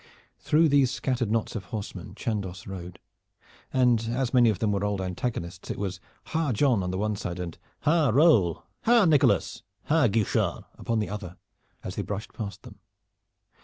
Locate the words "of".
1.55-1.65, 4.49-4.57